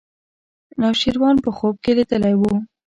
[0.81, 2.43] نوشیروان په خوب کې لیدلی و.